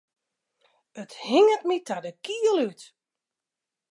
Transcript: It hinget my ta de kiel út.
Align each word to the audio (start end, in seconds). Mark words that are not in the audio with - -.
It 1.01 1.11
hinget 1.25 1.63
my 1.67 1.77
ta 1.87 1.97
de 2.05 2.11
kiel 2.23 2.57
út. 2.67 2.81